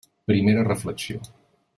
[0.29, 1.21] Primera reflexió.